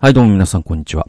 [0.00, 1.08] はい、どうも皆さん、こんにちは。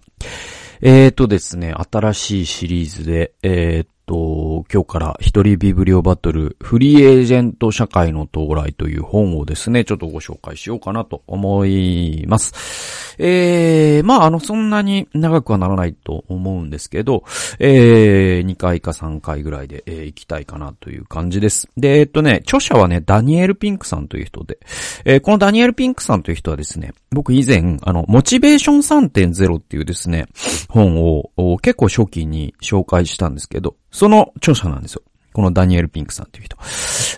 [0.81, 13.15] えーとですね、新しいシリーズで、えーと、今日から一人ビブリオバトル、フリーエージェント社会の到来という本をですね、ちょっとご紹介しようかなと思います。
[13.19, 17.23] えー、まあ、あの、そんなに長くはならないと思うんですけど、
[17.59, 21.69] えー、2回か3回ぐらいで、えー、行きたいかなという感じです。
[21.77, 24.57] で、えっとね、著者はね、ダニエル・ピンクさんという人で、
[25.05, 30.25] えー、このダニエル・ピンクさんという人はですね、僕以前、あの、モチベーション3.0っていうですね、
[30.67, 35.01] 本を結構初期に紹介したんですけど、その著者なんですよ。
[35.31, 36.57] このダニエル・ピンクさんという人。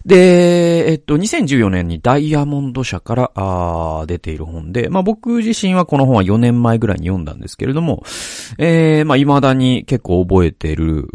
[0.05, 8.03] で、えっと、2014年にダイヤモンド社からあ出ている本で、まあ僕自身はこの本は4年前ぐらいに読んだんですけれども、
[8.57, 11.07] えー、まあ未だに結構覚えてる、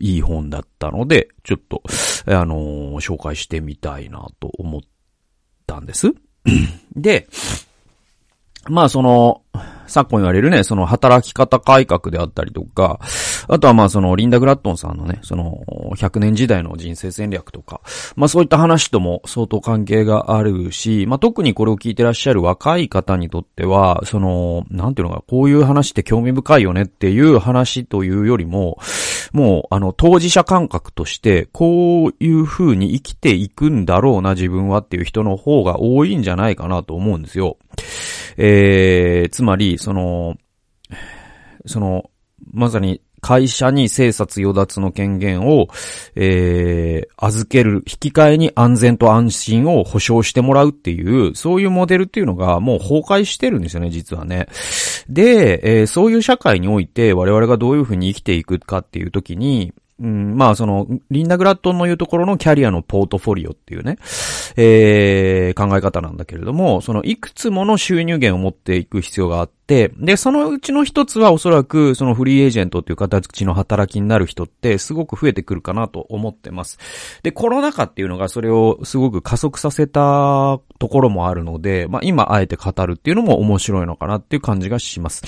[0.00, 1.82] いい本だったので、ちょっと、
[2.26, 4.80] あのー、紹介してみたいなと思っ
[5.66, 6.12] たんです。
[6.96, 7.28] で、
[8.68, 9.43] まあその、
[9.86, 13.00] 昨今言われるね、その働き方改革であったりとか、
[13.48, 15.62] あとはまあそのリンダ・グラットンさんのね、その
[15.96, 17.80] 100年時代の人生戦略とか、
[18.16, 28.78] まあそういった話とも相当関係があるし、まあ特にこれを聞いてらっしゃる若い方にとっては、その、なんていうのか、こういう話って興味深いよねっていう話というよりも、
[29.32, 37.56] もうあの当事者感覚として、こういう風に生きていくんだろうな自分はっていう人の方が多いんじゃないかなと思うんですよ。
[38.36, 40.36] えー、つまり、その、
[41.66, 42.10] その、
[42.52, 45.68] まさに会社に生殺与奪の権限を、
[46.14, 54.46] えー、預ける、引き換えに安全と安心を保証してもらうっていう、そういうモデルっていうのがもう崩壊してるんですよね、実はね。
[55.08, 63.96] で、えー、そういう社会において我々がどういうふうに生きていくかっていう時に、うん、まあその、リンダ・グラットンの言うところのキャリアのポートフォリオっていうね、
[64.56, 76.78] えー、考え方なんだけれども、そのいくつもの収入源を持っていく必要があって、で、そのうちの一つはおそらくそのフリーエージェントっていう形の働きになる人ってすごく増えてくるかなと思ってます。
[77.22, 85.22] で、コロナ禍っていうのがそれをすごく加速させたところもあるので、まあ今あえて語るっていうのも面白いのかなっていう感じがします。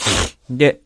[0.50, 0.80] で、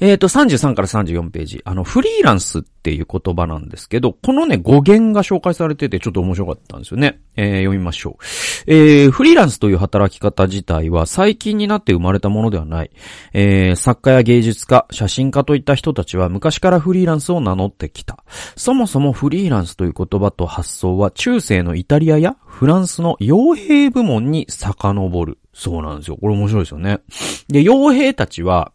[0.00, 1.62] えっ、ー、と、33から34ページ。
[1.64, 7.20] あの、フリーランスっていう言葉なんですけど、このね、語源が紹介されててちょっと面白かったんですよね。
[7.36, 8.24] えー、読みましょう。
[8.66, 12.90] えー、フリーランスという働き方自体は最近になって生まれたものではない。
[13.32, 18.22] えー、作家や芸術家、写真家といった人たちは昔からフリーランスを名乗ってきた。
[18.56, 25.38] そもそもフリーランスという言葉と発想は中世のイタリアやフランスの傭兵部門に遡る。
[25.52, 26.16] そうなんですよ。
[26.16, 27.00] これ面白いですよね。
[27.48, 28.72] で、傭兵たちは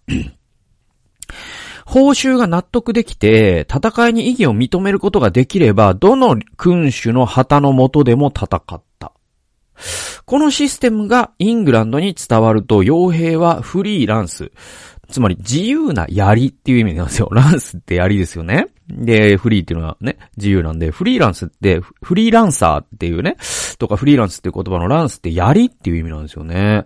[1.85, 8.61] 報酬が納得できて、戦いに意義を認めることができれば、どの君主の旗の下でも戦っ
[8.99, 9.11] た。
[10.25, 14.51] このシステムがイングランドに伝わると、傭兵はフリーランス。
[15.09, 17.29] つまり自由な槍っていう意味なんですよ。
[17.31, 18.67] ランスって槍ですよね。
[18.89, 23.37] で、フリーっていうのはね、自由なんで、フリーランスって、フリーランサーっていうね、
[23.79, 26.85] とかフリーランスっていう言葉のランスって槍っていう意味なんですよね。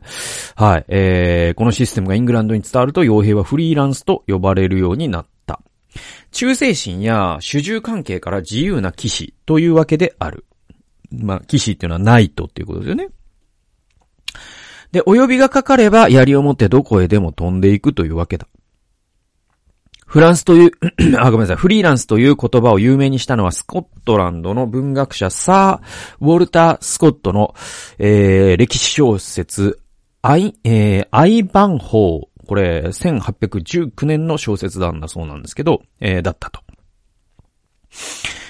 [0.55, 0.85] はい。
[0.87, 5.61] えー、このシステムがイングランドに伝わると、傭兵はフリーランスと呼ばれるようになった。
[6.31, 10.45] 忠誠心や主従関係から自由な騎士というわけである。
[11.11, 13.07] まあ、騎士っていうのはナイトっていうことですよね。
[14.91, 18.47] で、お呼びがかかれば、槍を持ってどこへでも飛んでいくというわけだ。
[20.07, 20.71] フランスという
[21.19, 27.53] あ、ごめんなさい、フリーランスという言葉を有名にしたのはスコットランドの文学者サー・ウォルター・スコットの、
[27.99, 29.79] えー、歴史小説、
[30.21, 32.47] アイ、えー、アイバンホー。
[32.47, 36.61] これ、1819年の小説なんだそうなんですけど、えー、だったと。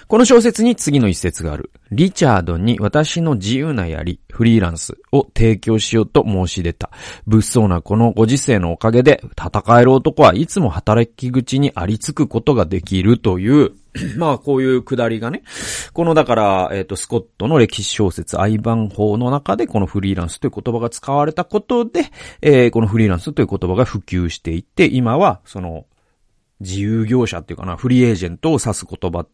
[0.07, 1.69] この小説に次の一節がある。
[1.91, 6.91] リチャードに私の自由な槍、フリーランスを提供しようと申し出た。
[7.25, 13.73] 物騒なこのご時世のおかげで、戦える男はいつも働き口にありつくことができるという、
[14.15, 15.43] まあ、こういうくだりがね、
[15.91, 22.05] このだから、えっ、ー、と、スコットの歴史小説、アイバン法の中で、このフリーランスという言葉が使われたことで、
[22.41, 25.85] えー、このフリーランスという言葉が普及していって、今は、その、
[26.59, 29.25] 自由業者っていうかな、フリーエージェントを指す言葉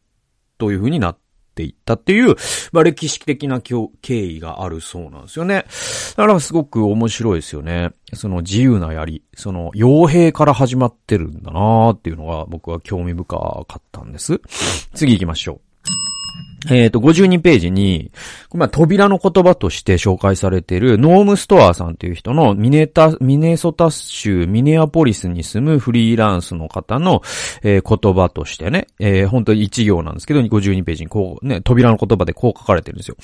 [0.58, 1.18] という風になっ
[1.56, 2.36] ていったっていう、
[2.72, 5.66] まあ、歴史的な経緯があるそうなんですよね。
[6.18, 7.92] だからすごく面白いですよね。
[8.14, 14.42] その自由な槍、その傭兵から始まってるんだなーっていうのが僕は興味深かったんです。
[14.94, 15.73] 次行きましょう。
[16.70, 18.12] えっ、ー、と、52ページに、
[18.54, 27.22] まあ、扉の言葉として紹介されている、ノームストアさんという人のミネタ、ミネソタ州ミネアポリスに住むフリーランスの方の、
[27.64, 33.18] えー、言葉としてね、えー、本当に一行なんですけど、52ページにこう、ね、扉の言葉でこう書かれてるんですよ。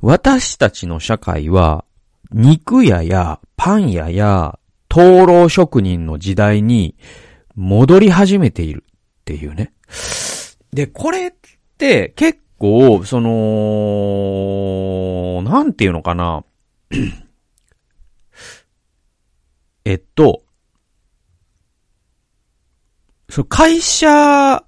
[0.00, 1.84] 私たちの社会は、
[2.32, 4.58] 肉屋やパン屋や
[4.88, 6.96] 灯籠職人の時代に
[7.54, 9.72] 戻り始めているっていうね。
[10.72, 11.32] で、これっ
[11.78, 16.44] て結構、その、なんていうのかな。
[19.84, 20.44] えっと、
[23.28, 24.64] そ会社、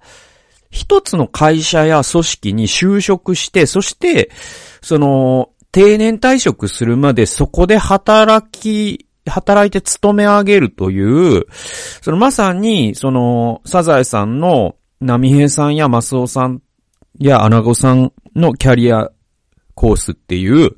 [0.71, 4.31] 一つの会社や組織に就職して、そして、
[4.83, 11.47] その、定年退職するまでそこで働き、働いて勤め上げるという、
[12.03, 16.61] そのまさに、その、サザエさんの波平さんやマスオさん
[17.19, 19.11] やアナゴさんのキャリア
[19.75, 20.75] コースっていう、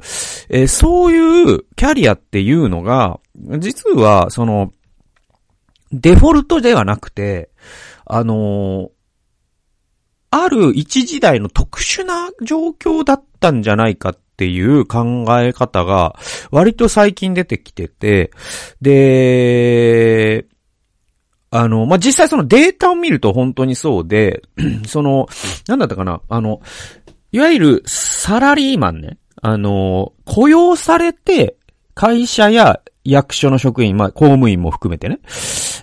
[0.50, 3.20] えー、そういうキャリアっていうのが、
[3.58, 4.72] 実は、その、
[5.92, 7.50] デフォルトではなくて、
[8.04, 8.90] あのー、
[10.30, 16.16] ある一時代の特殊な状況だったんじゃないかっていう考え方が
[16.50, 18.30] 割と最近出てきてて、
[18.82, 20.46] で、
[21.50, 24.42] あの、まあ、実際そのデータを見ると本当にそうで、
[24.86, 25.28] その、
[25.66, 26.60] なんだったかな、あの、
[27.32, 31.56] いわゆるサラリーマンね、あの、雇用されて
[31.94, 35.20] 会社や役所の職員、まあ、公務員も含めてね、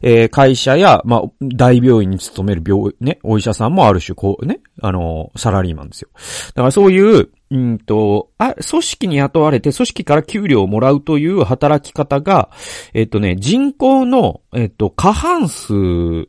[0.02, 6.10] えー、会社や、まあ、大病院に勤める病、ね、お医者さんもある種、こうね、あの、サラリーマンですよ。
[6.50, 12.50] だからそういう、うんと、あ、組織に雇われて、組織から給料をもらうという働き方が、
[12.94, 16.28] えっとね、人口の、えっと、過半数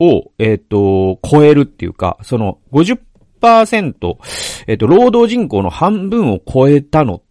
[0.00, 4.16] を、えっと、超えるっていうか、その50%、
[4.66, 7.29] えっと、労働人口の半分を超えたのって、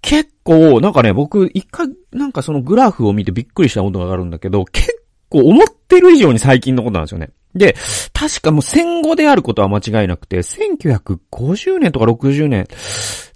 [0.00, 4.94] 結構、なんかね、僕、一回、なんかそのグラフを見てびっくりしたことがあるんだけど、結
[5.28, 7.30] 構思ってる以上に最近のことなんですよね。
[7.54, 7.76] で、
[8.12, 12.66] 確かもう戦後であることは間違いなくて、1950年とか60年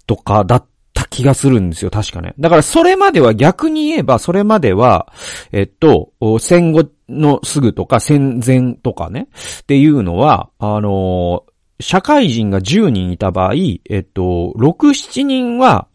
[0.07, 2.33] とかだった気がするんですよ、確かね。
[2.37, 5.11] だからそれまでは逆に言えば、それまでは、
[5.51, 9.27] えっと、戦後のすぐとか戦前とかね、
[9.61, 11.45] っていうのは、あの
[11.81, 13.53] 社会人が10人いた場合、
[13.89, 15.87] えっと、6、7人は、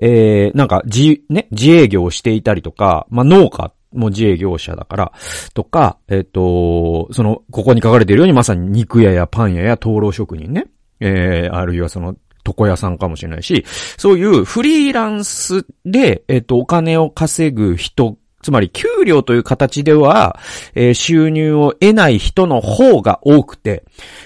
[0.00, 5.12] えー、なんか、自、ね、自営業をしていたりとか、まあ、農家も自営業者だから、
[5.54, 10.66] とか、えっと、その、ここに書かれているようにまさに肉屋やパン屋や灯籠職人ね、
[11.00, 12.16] えー、あるいはその、
[12.46, 13.64] 床屋さんかもしれないし、
[13.96, 20.38] そういうフリーランスで、えっと、お金を稼ぐ人つまり、給料という形では、
[20.74, 23.84] えー、収入を得ない人の方が多くて、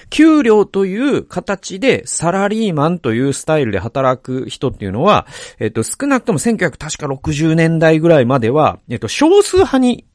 [0.09, 5.27] 給料という形でサラリーマンというスタイルで働く人っていうのは、
[5.59, 10.05] えっ、ー、と、少なくとも1960年代ぐらいまでは、えっ、ー、と、少数派に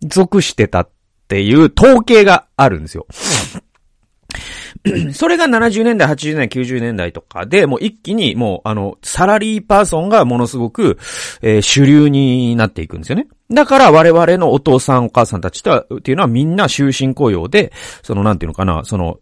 [0.00, 0.88] 属してたっ
[1.28, 3.06] ていう統計があるんですよ。
[5.14, 10.98] それが70年代、80年代、90年代とかで、もう一気にもう、あの、サラリーパーソンがものすごく、
[11.40, 13.26] えー、主流になっていくんですよね。
[13.50, 17.72] だから我々のお父さんお母さんたちとは、っていうのはみんな終身雇用で、
[18.02, 19.18] そのなんていうのかな、その、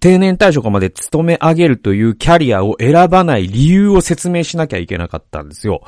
[0.00, 5.82] 定年退職まで勤め上げるというキャリアを選ばない理由を説明しなきゃいけなかったんですよ。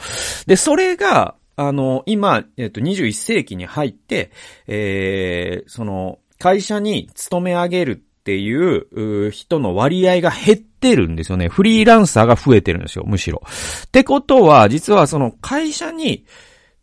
[0.47, 4.31] で、それが、あの、今、えっと、21世紀に入って、
[4.67, 11.49] えー、その、会社に勤め上げるっていう人の割合が減ってるんですよね。
[11.49, 13.43] フリーランサーが増えてるんですよ、むしろ。
[13.87, 16.27] ってことは、実はその会社に、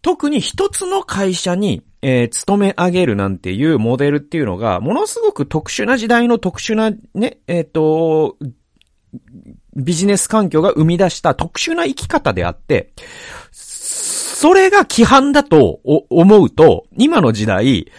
[0.02, 8.38] 特に一つの会社に、えー、勤め上げるなんていうモデルっていうのが、ものすごく特殊な時代の特殊なね、えっ、ー、と、
[9.76, 12.94] ビジネス環境が生み出した特殊な生き方であって、
[13.52, 17.92] それが規範だと思うと、今の時代、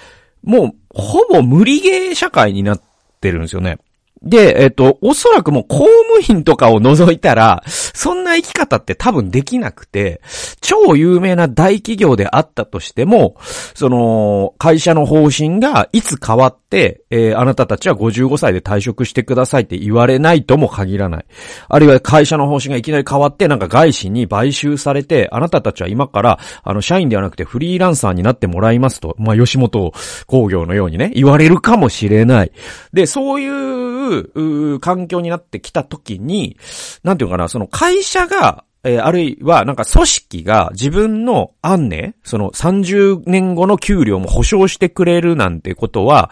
[0.43, 2.83] もう、ほぼ無理ゲー社会になっ
[3.19, 3.79] ってるんですよね。
[4.23, 10.21] で、えっと、おそらくもう公務員とかを除いたら、そんな生き方って多分できなくて、
[10.61, 13.37] 超有名な大企業であったとしても、
[13.75, 21.25] その、会社の方針がいつ変わって、えー、あなたたちは55歳で退職してくださいって言われないとも限らない。
[21.69, 29.93] あるいは会社の方針がいきなり変わって、なんか外資に買収されて、あなたたちは今から、あの、社員ではなくてフリーランサーになってもらいますと、まあ、吉本
[30.27, 32.53] 工業のようにね、言われるかもしれない。
[32.93, 36.57] で、そういうう、環境になってきたときに、
[37.03, 46.31] なんていうかな、その会社が、えー、あるいは、なんか組織が自分の案ね、その30年後の給料も保証してくれるなんてことは、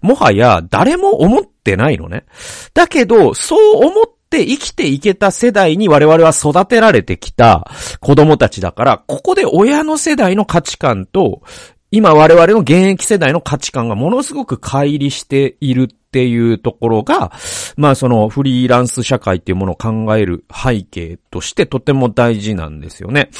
[0.00, 2.24] もはや誰も思ってないのね。
[2.74, 7.68] だけど、そう思って生きていけた世代に我々は育てられてきた
[8.00, 11.42] 子供たちだから、ここで親の世代の価値観と、
[11.90, 17.32] 今我々の現役世代の価値観がものすごく乖離しているっていうところが、
[17.76, 23.30] まあそのフリーランス社会っていうものを考える背景としてとても大事なんですよね。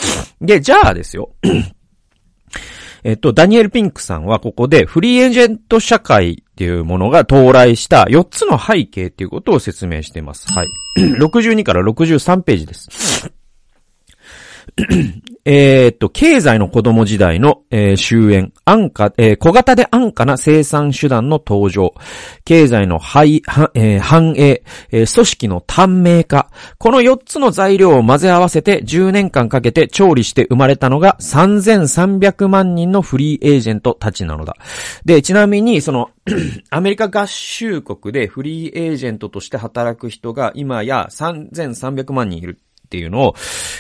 [0.43, 1.31] で、じゃあですよ。
[3.05, 10.53] えっと、ダニエル・ピンクさんはここでフリーエージェント社会っていうものが到来した4つの背景っていうことを説明しています。
[10.53, 10.69] はい。
[11.19, 13.33] 62から63ページです。
[15.51, 21.95] えっと、経済の子供時代の、えー、終焉、安価、えー、小型で安価な生産手段の登場、
[22.45, 23.41] 経済の繁、
[23.73, 34.55] えー、繁栄、えー、組織の短命化、この4つの材料を混ぜ合わせて10年間かけて調理して生まれたのが3300万人のフリーエージェントたちなのだ。
[35.07, 36.11] で、ちなみに、その
[36.69, 42.59] アメリカ合衆国でフリーエージェントとして働く人が今や3300万人いる。
[42.89, 43.35] っていうのを、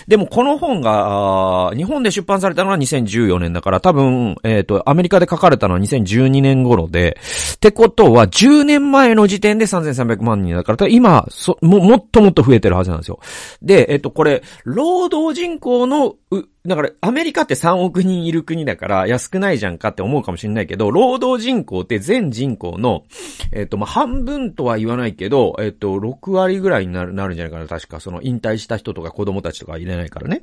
[0.06, 7.16] でもこの本が、日本で出版されたのは2014年だから、多分、えっ、ー、と、アメリカで書かれたのは2012年頃で、
[7.54, 13.18] ってことは、10年前の時点で3300万人だから、今、そ、も、もっともっと増えてるはずなんですよ。
[13.62, 23.04] で、えっ、ー、と、これ、労働人口の、う、だから、アメリカって3億人いる国だから、安くないじゃんかって思うかもしれないけど、労働人口って全人口の、
[23.52, 28.00] えっ、と、まあ、半分とは言わないけど、えっ、と、6割ぐらいになる、なるんじゃないかな、確か。
[28.00, 30.42] その、引退した人とか子供たちとか入れないからね。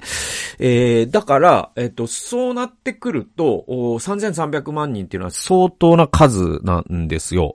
[0.59, 7.53] えー、だから、えっ、と、そうなってくると、3300万人っていうのは相当な数なんですよ。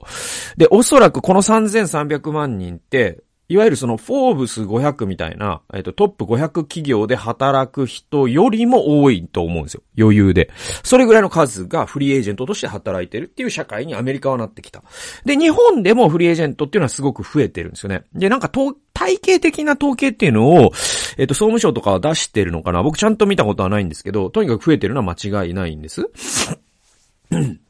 [0.57, 9.83] で、おそらくこの3300万人って、いわゆるそのフォーブス500みたいな、えっ、と、トップ500企業で働く人よりも多いと思うんですよ。
[9.99, 10.53] 余裕で。
[10.85, 14.85] それぐらいの数がフリーエージェントとして働いてるっていう社会にアメリカはなってきた。
[15.25, 18.05] で、日本でもフリーエージェントっていうのはすごく増えてるんですよね。
[18.15, 20.71] で、なんか、体系的な統計っていうのを、
[21.19, 26.09] えっ、と、総務省とかは出してるのかな僕ちゃんと見たことはないんですけど、とにかく増えてるのは間違いないんです。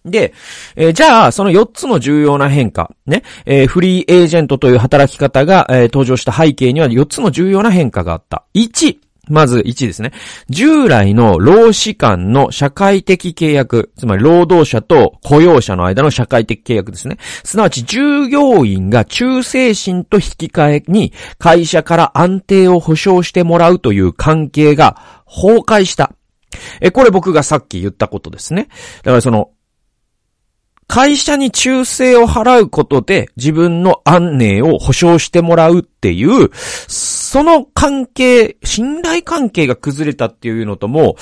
[0.04, 0.32] で、
[0.76, 8.44] えー、じゃあ、その4つの重要な変化、ね、えー、フリーエージェントという働き方が、えー、登場した背景には4つの重要な変化があった。
[8.54, 8.98] 1、
[9.28, 10.12] まず1ですね。
[10.48, 17.18] 従来の労使間の社会的契約、つまり労働者と雇用者の間の社会的契約ですね。
[17.44, 26.12] すなわち従業員が忠誠心と引き換えに会社から安定を保障してもらうという関係が崩壊した。
[26.80, 28.68] え、これ僕がさっき言ったことですね。
[29.02, 29.50] だからその、
[30.90, 36.50] 会社に忠誠を払うことで自分の安寧を保証してもらうっていう、
[36.88, 41.14] その関係、信頼関係が崩れたっていうのとも、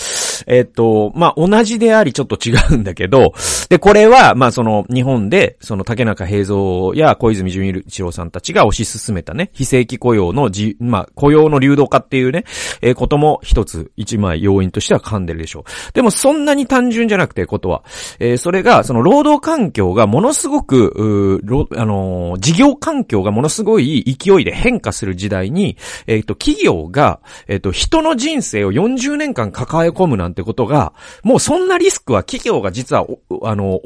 [0.46, 3.32] えっ、と、まあ、同じでありちょっと違うんだけど、
[3.68, 12.44] で、これは、まあ、その、日本で、その竹中平蔵や小泉純一郎さんたちが推し進めたね、非正規雇用のじ、まあ、雇用の流動化っていうね、
[12.82, 15.92] えー、ことも一つ、一枚要因としては噛んでるでしょう。
[15.92, 17.82] でも、そんなに単純じゃなくて、ことは、
[18.20, 25.76] えー、それが、その労働環境がものすごく、うあのー、事業環境がものすごい勢いで変化する時代に、
[26.06, 30.92] えっ、と、企業が、えっ、と、人の人生を40年間抱え込むなんてことが、
[31.22, 33.06] もうそんなリスクは企業が実は、
[33.42, 33.80] あの、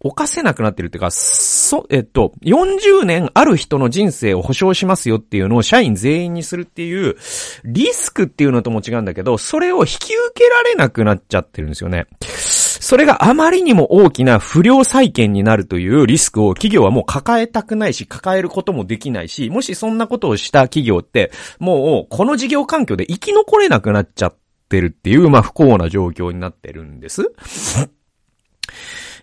[0.00, 7.16] 犯せなくなってるっていうか、そ、えっと、40年ある人の人生を保証しますよっていうのを社員全員にするっていう、
[7.64, 12.06] リスクっていうのとも違うんだけど、それを引き受けられなくなっちゃってるんですよね。
[12.20, 24.37] それがあまりにも大きな不良債権になるというリスクを企業はもう抱えたくないし、抱えることもできないし、もしそんなことをした企業って、もうこの事業環境で生き残れなくなっちゃっ
[24.68, 27.32] てるっていう、まあ不幸な状況になってるんです。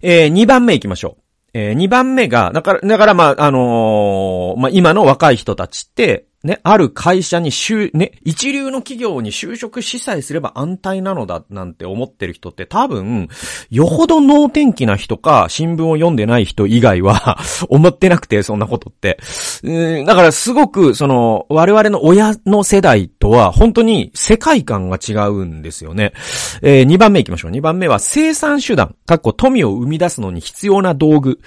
[0.02, 1.24] えー、2番目行きましょう。
[1.54, 13.30] えー、2番目が、だから、だからまあ、あのー、まあ今の若い人たちって、ね、ある会社に就、ね、一流の企業に就職しさえすれば安泰なのだなんて思ってる人って多分、
[13.72, 19.18] よほど能天気な人か新聞を読んでない人以外は 思ってなくて、そんなことって。
[19.64, 26.14] うん、だからすごく、その、我々の親の世代とは本当に世界観が違うんですよね。
[26.62, 27.52] えー、2番目行きましょう。
[27.52, 31.40] 2番目は生産手段、かっこ富を生み出すのに必要な道具。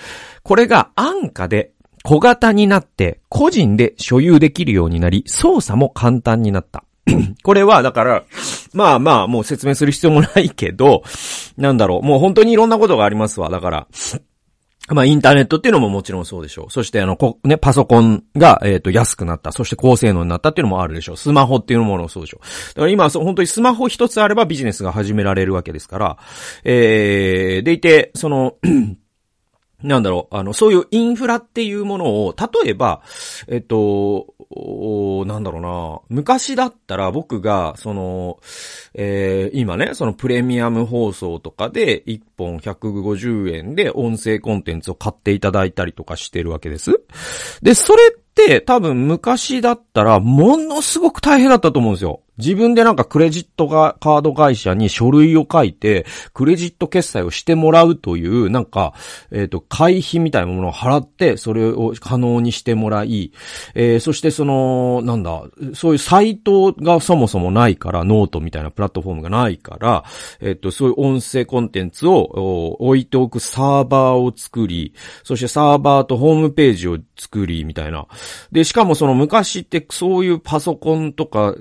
[0.42, 1.70] これが安価で
[2.08, 6.82] 小型になって個人で所有できるようになり、操作も簡単になった。
[7.44, 8.24] これは、だから、
[8.72, 11.02] まあまあ、もう説明する必要もないけど、
[11.58, 13.50] なんだろう、もう本当にいろんなことがありますわ。
[13.50, 13.86] だから、
[14.88, 16.70] まあ、インターネットっていうのももちろんそうでしょう。
[16.70, 19.52] そして、あの、こ、ね、パソコンが、えっ、ー、と、安くなった。
[19.52, 21.18] そして高性能になったっていうのもあるでしょう。
[21.18, 22.46] スマホっていうのもそうでしょう。
[22.68, 26.18] だから今、本当にスマホ一つあればビジネスが始められるわけですから、
[26.64, 28.54] えー、でいて、その、
[29.82, 33.02] なんだろう、あの、そういうインフラっていうものを、例えば、
[33.46, 34.34] えっと、
[35.26, 38.40] なんだろうな、昔だったら僕が、その、
[38.94, 47.00] えー、今ね、そのプレミアム放送とかで、1本150円で音声コンテンツを買っていただいたりとかしてるわけです。
[47.62, 52.22] で、それって多分昔だったら、ものすごく大変だったと思うんですよ。
[52.38, 58.94] 自分でなんかクレジットが、カード会社に書類を書いて、クレジット決済をしてもらうという、なんか、
[59.30, 63.32] えっ、ー、と、会費みたいなものを払って、それを可能にしてもらい、
[63.74, 65.42] えー、そしてその、なんだ、
[65.74, 70.04] そういうサイトがそもそもないから、ノートみたいなプラットフォームがないから、
[70.40, 78.06] えっ、ー、と、そういう音声コンテンツを置いておくサーバーを作り、そしてサーバーとホームページを作り、みたいな。
[78.52, 81.54] で、しかもその昔ってそういうパソコンとか、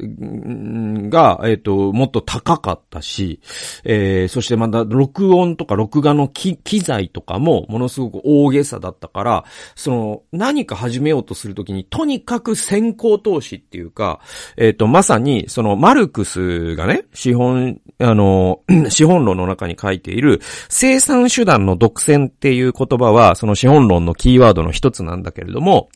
[1.10, 3.40] が、えっ、ー、と、もっと高かったし、
[3.84, 9.46] えー、そしてまた、録音とか録画の機材とかも、ものすごく大げさだったから、
[9.76, 14.20] その、何か始めようとするときに、とにかく先行投資っていうか、
[14.58, 25.90] えっ、ー、と、まさに、その、マルクスがね、資本、あの、 資本論の中に書いている、生産手段の独占っていう言葉は、その資本論のキーワードの一つなんだけれども、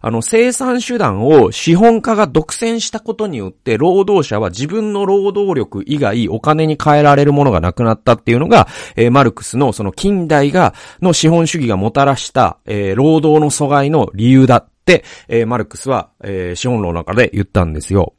[0.00, 18.15] あの、生産手段を資本家が独占したことによって、労働者は自分の労働力以外お金に変えられるものがなくなったっていうのが、えー、マルクスのその近代が、の資本主義がもたらした、えー、労働の阻害の理由だって、えー、マルクスは、え資本論の中で言ったんですよ。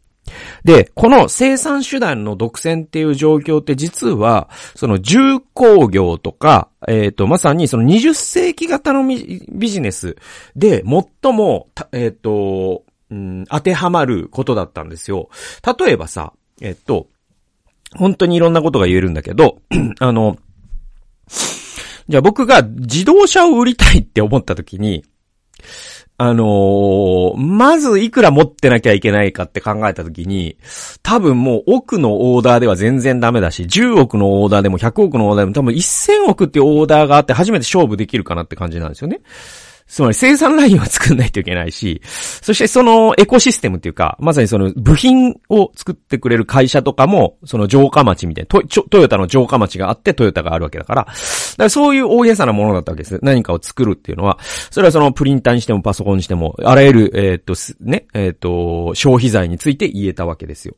[0.64, 10.18] で、この生産手段の独占っていう状況って実は、その重工業とか、えっ、ー、と、まさにその20世紀型のビジネス
[10.56, 10.84] で
[11.22, 15.30] 最も、えっ、ー、と、うん、当てはまることだったんですよ。
[15.80, 17.08] 例えばさ、えっ、ー、と、
[17.96, 19.62] 本当にいろんなことが言えるんだけど、
[20.00, 20.38] あの、
[22.10, 25.04] じゃあ僕が自動車を売りたいって思った時に、
[26.20, 30.58] あのー、まずいくら持ってなきゃいけないかって考えたときに、
[31.04, 39.22] 多分もう億のオーダーでは全然ダメだし、10億のオーダーでも100億のオーダーでも多分1000億っていうオーダーがあって初めて勝負できるかなって感じなんですよね。
[39.88, 51.14] つまり生産ラインは作んないといけないし、そしてそのエコシステムっていうか、まさにその部品を作ってくれる会社とかも、その城下町みたいな、トトヨタの城下町があってトヨタがあるわけだから、だか
[51.58, 53.20] らそういう大げさなものだったわけです。
[53.24, 54.38] 何かを作るっていうのは、
[54.72, 60.76] それはそのプリンターにしてもパソコンにしても、あらゆる、えー、っと、ね、えー、っと、消費財について言えたわけですよ。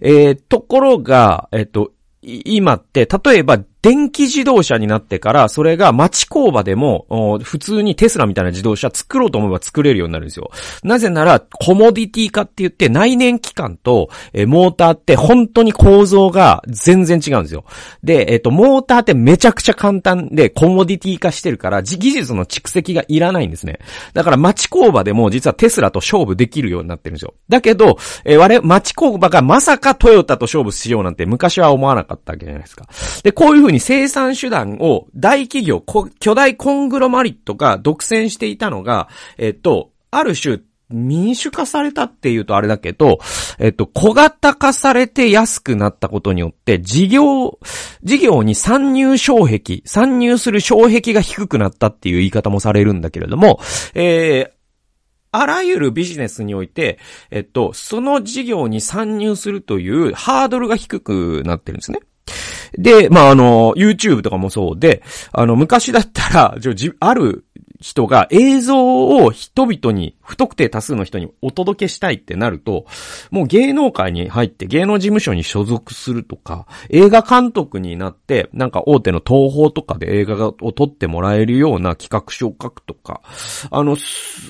[0.00, 10.50] えー、ところが、えっと、今って、例えば電気自動車になってから、それが町工場でも、普通にテスラみたいな自動車作ろうと思えば作れるようになるんですよ。
[10.82, 17.64] なぜなら、コモディティ化って言って、内燃機関と、えモーターって本当に構造が全然違うんですよ。
[18.02, 23.78] で、えっ、と、モーターってめちゃくちゃ簡単で、コモディティ化してるから、技術の蓄積がいらないんですね。
[24.12, 27.34] だから町工場でも実はテスラと勝負できるようになってるんですよ。
[27.48, 32.86] だけど、えー、我々、町工場がまさかトヨタと勝負しようなんて昔は思わなかったわけじゃないですか。
[33.22, 35.84] で、こういうふうに生産手段を大企業、
[36.20, 43.18] 巨大コングロマリットが独占していたのが、えっと、ある種、民主化されたっていうとあれだけど、
[43.58, 47.58] えっと、小型化されて安くなったことによって、事業、
[48.02, 53.60] 事業に参入障壁、参入する障壁が低くなったっていう言い方もされるんだけれども、
[53.92, 54.50] えー、
[55.30, 56.98] あらゆるビジネスにおいて、
[57.30, 62.00] えっと、その事業に参入するというハードルが低くなってるんですね。
[62.76, 65.02] で、まあ、あの、YouTube とかもそうで、
[65.32, 67.44] あの、昔だったら、じある
[67.80, 72.86] 人が映像を人々に、不特定多数の人にお届けしたいってなると、
[73.30, 83.22] もう芸能界に入って芸能事務所に所属するとか、映画監督になって、なんか大手の東宝とかで映画を撮ってもらえるような企画書を書くとか、
[83.70, 83.96] あの、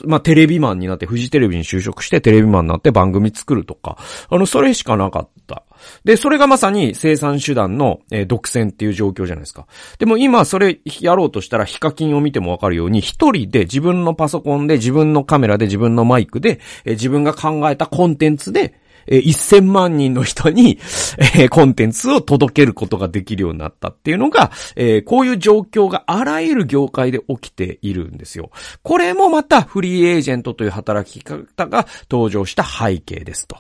[0.05, 3.99] まあ、テレビマンになって、フジテレビに就職してテレビマンになって番組作るとか、
[4.31, 5.65] あの、それしかなかった。
[6.05, 9.67] で、それがまさに生産手段の、えー、独占っていう状況じゃないですか。
[9.99, 18.75] でも今それやろうとしたらヒカキンを見てもわかるように、一一人で自分のパソコンで自分のカメラで自分のマイクで、えー、自分が考えたコンテンツで、
[19.09, 20.79] えー、1000万人の人に、
[21.19, 28.51] えー、コンテンツを届けることができるようになったっていうのが、えー、こういう状況があらゆる業界で起きているんですよ。
[28.85, 33.57] これもまたフリーエージェントという働き方が登場した背景ですと。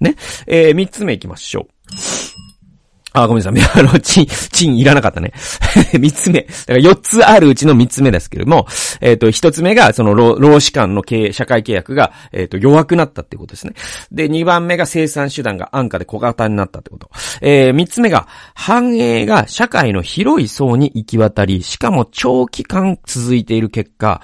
[0.00, 0.16] ね。
[0.48, 2.55] えー、三つ目行きましょう。
[3.22, 3.80] あ、ごめんなさい。
[3.80, 5.32] あの、チン、チンいらなかったね。
[5.98, 6.42] 三つ目。
[6.42, 8.66] だから四つあるうちの三つ目ですけれども、
[9.00, 13.72] えっ、ー、と、一つ目が、その労、労使間の経営、社会契約が、えっ、ー、と、弱くなったってことですね。
[14.12, 17.10] で、二番目が生産手段が安価で小型になったってこと。
[17.40, 24.20] えー、三つ目が、繁栄が社会の広い層に行き渡り、しかも長期間続いている結果、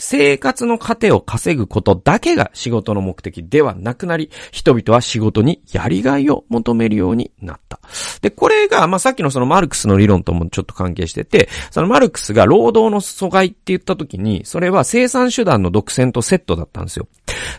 [0.00, 7.80] 生活の糧を稼ぐことだけが仕事の目的ではなくなり、人々は仕事にやりがいを求めるようになった。
[8.20, 17.06] で、これが、まあ、さっきのそのマルクスの理論ともちょっと関係してて、そのマルクスが労働の阻害って言った時に、それは生産手段の独占とセットだったんですよ。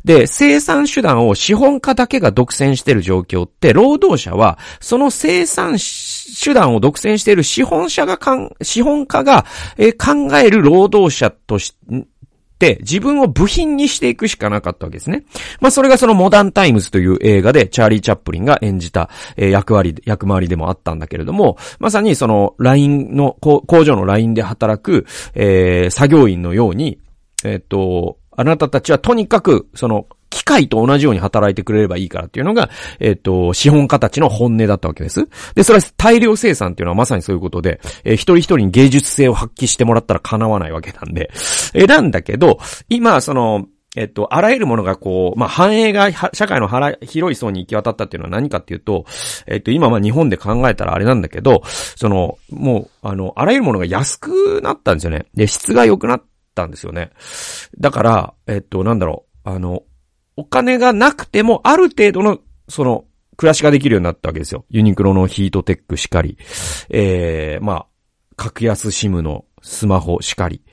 [0.03, 9.45] で、生産手段を資本家だけが独占してる状況って、労働者は、その生産手段を独占している資本者がかん、資本家が、
[9.77, 12.05] えー、考える労働者とし、て
[12.81, 15.23] 自分を部品にしていくしかなかったわけですね。
[15.59, 26.99] まあそれがそのモダンタイムズという映画でチャーリー・チャップリンが演じた、えー、役割、役回りでもあったんだけれども、まさにそのラインの、工場のラインで働く、えー、作業員のように、
[27.43, 35.27] えっ、と、あなたたちはとにかく、その、機械と同じように働いてくれればいいからっていうのが、えっ、と、資本家たちの本音だったわけです。
[35.53, 41.29] で、それは大量生産っていうのはまさにそういうことで、えー、一人一人に芸術性を発揮してもらったら叶わないわけなんで、
[41.73, 42.57] えー、なんだけど、
[42.89, 43.67] 今、その、
[43.97, 46.69] えっと、あらゆるものがこう、まあ、繁栄が社会の
[47.01, 49.05] 広い層に行き渡ったっていうのは何かっていうと、
[49.47, 55.25] えっと、今ま日本で考えたらあれなんだけど、その、もう、あの、あらゆるものが安くなったんですよね。
[55.33, 56.23] で、質が良くなっ
[56.55, 57.11] たんですよね。
[57.79, 59.83] だから、えっと、なんだろう、あの、
[60.41, 63.05] お金がなくても、ある程度の、その、
[63.37, 64.65] 暮らしができるようになったわけですよ。
[64.69, 66.35] ユニクロのヒートテックしかり、
[66.89, 67.85] えー、まあ、
[68.37, 70.63] 格安シムのスマホしかり、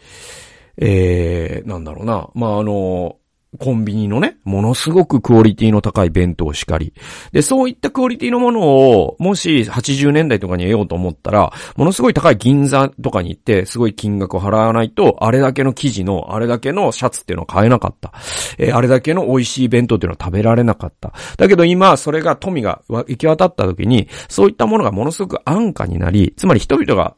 [0.78, 2.30] えー、なんだろうな。
[2.34, 3.17] まあ、あの、
[3.56, 6.92] コンビニのね、ものすごくクオリティの高い弁当しかり。
[7.32, 18.12] で、そういったクオリティのものを、もし80年代とかに得ようと思ったら、ものすごい高い銀座とかに行って、すごい金額を払わないと、あれだけの生地の、あれだけのシャツっていうのは買えなかった。
[18.58, 21.14] えー、あれだけの美味しい弁当っていうのは食べられなかった。
[21.38, 27.16] だけど今、それが富が行き渡った時に、そういったものがものすごく安価になり、つまり人々が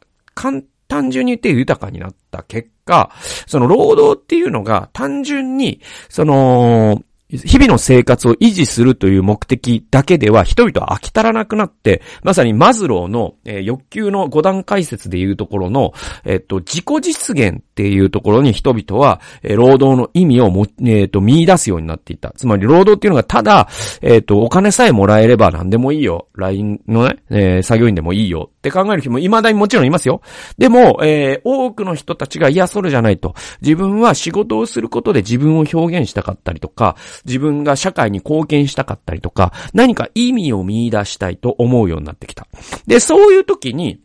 [0.91, 3.11] 単純に言って豊かになった結果、
[3.47, 7.01] その労働っていうのが単純に、その、
[7.31, 15.93] 日々の生活を維持するという目的だけでは人々は飽き足らなくなって、まさにマズローの、えー、欲求の五段解説でいうところの、
[16.25, 22.33] えっと、自己実現っていうところに人々は、えー、労働の意味をも、えっ、と、見出すようになっていた。
[22.35, 23.69] つまり、労働っていうのがただ、
[24.01, 26.27] えっ、と、お金さえもらえれば何でもいいよ。
[26.35, 30.21] LINE のね、えー、作業員でもいいよって考える人も未だにもちろんいますよ。
[30.59, 33.33] でも、えー、多くの人たちが、いや、それじゃないと。
[33.61, 36.95] 自分は仕事をすることで自分を表現したかったりとか、
[37.25, 42.47] 自分が社会に貢献したかったりとか、何か意味を見出したいと思うようになってきた。
[42.85, 43.99] で、そういう時に、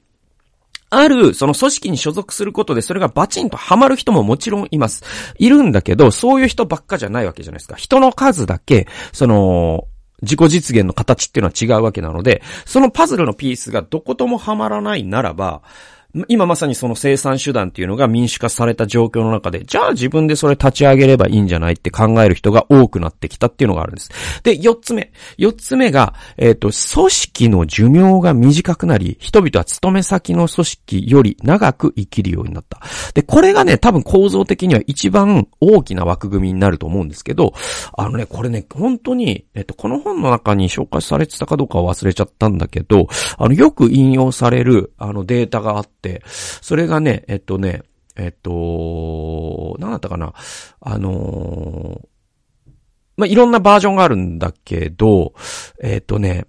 [0.89, 5.05] ある、その組織に所属することで、それがバチンとハマる人ももちろんいます。
[5.37, 7.75] いるんだけど、そういう人ばっかじゃないわけじゃないですか。
[7.75, 9.89] 人の数だけ、その、
[10.23, 15.63] 自己実現の形っていうのは違うわけなので、そのパズルのピースがどこともハマらないならば、
[16.29, 24.11] 今まさにその生産手段っていうのが民主化された状況の中で、じゃあ自分でそれ立ち上げればいいんじゃないって考える人が多くなってきたっていうのがあるんです。
[24.43, 25.13] で、四つ目。
[25.37, 32.81] 四つ目が、えっ、ー、と、組織の寿命が短くなり、人々は勤め先の組織より長く生きるようになった。
[33.15, 37.53] で、これがね、多分構造的には一番大きな枠組みになると思うんですけど、
[37.97, 47.83] あのね、これね、本当に、えっ、ー、と、この本の中に紹介されてたかどうかは忘れちゃったんだけど、あの、よく引用される、あの、データがあって、、それがね、えっとね、
[48.17, 50.33] えっと、何だったかな。
[50.81, 52.01] あのー、
[53.17, 55.35] まあ、いろんなバージョンがあるんだけど、
[55.83, 56.47] えっとね、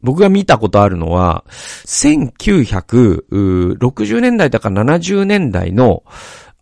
[0.00, 1.44] 僕が見たことあるのは、
[1.86, 6.02] 1960年代だから70年代の、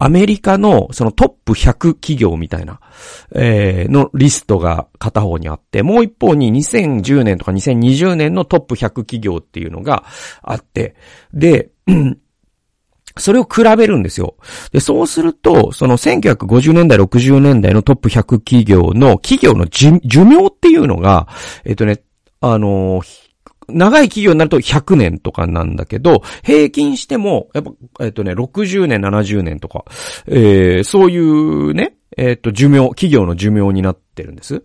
[0.00, 2.80] アメリカのそのトップ100企業みたいな、
[3.34, 10.04] えー、のリストが片方にあって、もう一方に2010年とか2020年のトップ100企業っていうのが
[10.42, 10.96] あって、
[11.34, 11.70] で、
[13.18, 14.36] それを比べるんですよ。
[14.72, 21.28] で、そうすると、その1950年代、60年代のトップ100企業の企業の寿命っていうのが、
[21.64, 22.02] えっ、とね、
[22.40, 23.19] あのー、
[23.72, 29.84] 長い企業になると100年とかなんだけど、平均しても、やっぱ、えっとね、60年、70年とか、
[30.26, 34.62] えー、そういうね、えっと、寿命、企業の寿命になってるんです。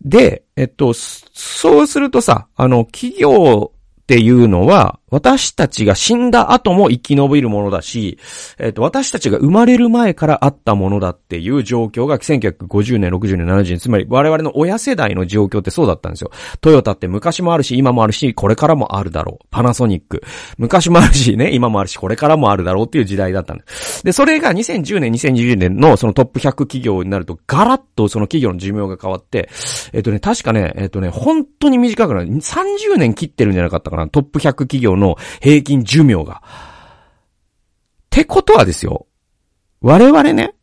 [0.00, 3.72] で、えっと、そうするとさ、あの、企業
[4.08, 8.18] っていうのは、私たちが死んだ後も生き延びるものだし、
[8.58, 16.30] えっ、と、私たちが生まれる前からあったものだっていう状況が1950年、60年、70年、つまり我々の親世代の状況ってそうだったんですよ。
[16.60, 19.46] トヨタって昔もあるし、今もあるし、これからもあるだろう。
[19.50, 20.22] パナソニック。
[20.56, 24.02] 昔もあるしね、 今もあるし、これからもあるだろうっていう時代だったんです。
[24.04, 29.48] で、それが2010年、2020年のそのトップ100企業になると、ガラッとその企業の寿命が変わって、
[29.92, 32.26] えっ、とね、確かね、えっ、とね、本当に短くない。
[32.26, 33.97] 30年切ってるんじゃなかったかな。
[34.06, 36.42] トップ100企業の平均寿命が。
[36.44, 39.06] ってことはですよ。
[39.80, 40.54] 我々ね、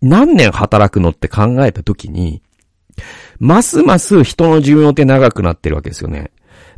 [0.00, 2.42] 何年働くのって考えたときに、
[3.38, 6.30] ますます人の寿命って長くなってるわけですよね。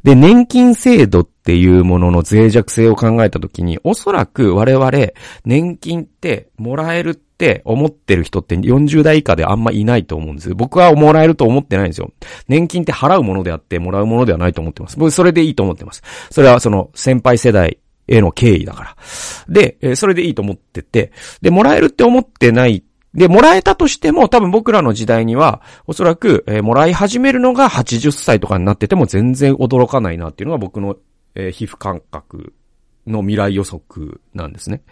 [0.02, 4.90] で、年金制度ってっていうものの脆弱性を考えたときに、おそらく我々、
[5.44, 10.56] 年金ってもらえるって思ってる人って40代以下であんまいないと思うんです。
[10.56, 12.10] 僕はもらえると思ってないんですよ。
[12.48, 14.98] 年金って払うものであってもらうものではないと思ってます。
[14.98, 16.02] 僕それでいいと思ってます。
[16.32, 17.78] それはその先輩世代
[18.08, 18.96] への敬意だから。
[19.48, 22.82] で、それでいいと思ってて、で、もらえるって思ってない
[23.16, 30.96] で、もらえたとしても、多分僕らの時代には、おそらく、えー、もらい始めるのが80歳とかになってても全然驚かないなっていうのが僕の、
[31.36, 32.52] えー、皮膚感覚
[33.06, 34.82] の未来予測なんですね。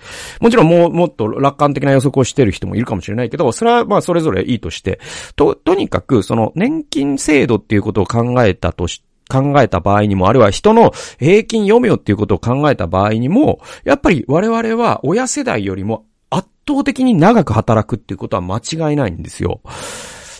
[0.40, 5.00] もちろんもう、もっと楽観的な予測をしてる人もいるかもしれないけど、それはまあそれぞれいいとして、
[5.36, 19.60] と、とにかくその年金制度っていうことを考えたとし考えた場合にも、あるいは人の平均余命っていうことを考えた場合にも、やっぱり我々は親世代よりも圧倒的に長く働くっていうことは間違いないんですよ。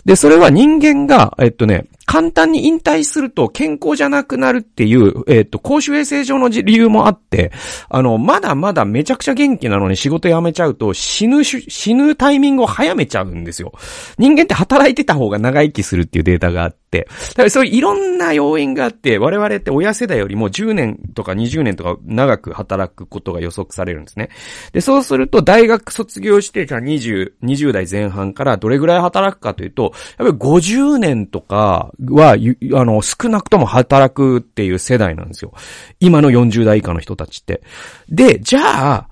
[0.05, 7.51] で、それは人間が、えっとね、簡単に引退すると健康じゃなくなるっていう、えっと、公衆衛生上の理由もあって、
[7.89, 13.73] あの、まだまだめちゃくちゃ元気なのに仕事辞めちゃうと死ぬ、死ぬタイミングを早めちゃうんですよ。
[14.19, 24.29] 人間って働いてた方が長生きするっていうデータがあって、だからそういういろんな要因があって、我々って親世代よりも10年とか20年とか長く働くことが予測されるんですね。
[24.73, 35.53] で、そうすると大学卒業して、じゃあ20、20代前半からどれぐらい働くかというと、やっぱり50年とかは、あの、少なくとも働くっていう世代なんですよ。
[35.99, 37.61] 今の40代以下の人たちって。
[38.09, 39.09] で、じゃあ、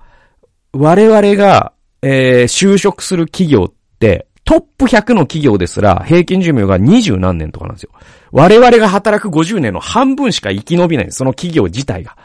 [0.74, 7.92] 我々が、えー、就職する企業って、トップ100の企業ですら、平均寿命が20何年とかなんですよ。
[8.32, 12.12] 我々が働く50年の半分しか生き延びないその企業自体が。
[12.12, 12.16] っ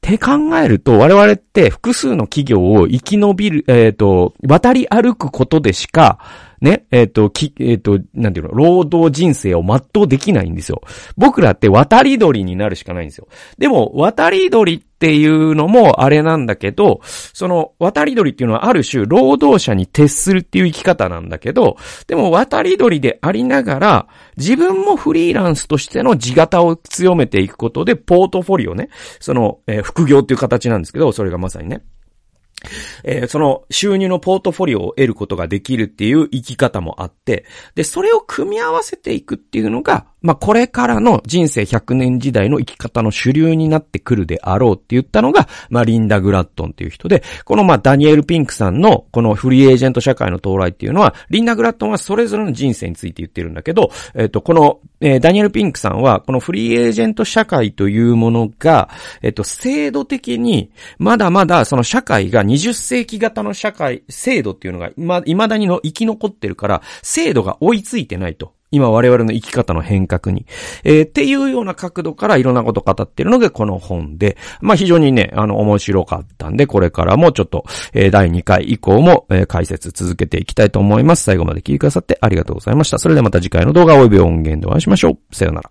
[0.00, 6.18] て考えると、我々って複数の企業を生き延びる、えっ、ー、と、渡り歩くことでしか、
[6.62, 10.80] ね、えっ、ー、と、き、えっ、ー、と、なんていうの、労働人生を全うできないんですよ。
[11.16, 13.26] 僕らって渡り鳥になるしかないんですよ。
[13.58, 31.82] でも、渡り鳥っていうのもあれなんだけど、その、渡り鳥っていうのはある種、労働者に徹するっていう生き方なんだけど、でも渡り鳥でありながら、自分もフリーランスとしての地型を強めていくことで、ポートフォリオね、その、えー、副業っていう形なんですけど、それがまさにね。
[33.04, 37.44] えー、その収入のポートフォリオを得ることができるっていう生き方もあって、
[37.74, 58.88] で、それを組み合わせていくっていうのが、まあ、これからの人生100年時代の生き方の主流になってくるであろうって言ったのが、まあ、リンダ・グラットンっていう人で、このまあ、ダニエル・ピンクさんのこのフリーエージェント社会の到来っていうのは、リンダ・グラットンはそれぞれの人生について言ってるんだけど、えっ、ー、と、この、えー、ダニエル・ピンクさんは、このフリーエージェント社会というものが、
[59.22, 68.52] えっ、と、制度的に、まだまだその社会が20世紀型の社会、制度っていうのが、ま、未だにの生き残ってるから、制度が追いついてないと。
[68.72, 70.46] 今我々の生き方の変革に。
[70.82, 81.24] えー、っていうような角度からいろんなこと語ってるのがこの本で、まあ非常にね、あの面白かったんで、これからもちょっと、えー、第2回以降も、えー、解説続けていきたいと思います。
[81.24, 82.98] 最後まで聞いてくださってありがとうございました。
[82.98, 85.34] それではまた次回の動画及び音源でお会いしましょう。
[85.34, 85.70] さよなら。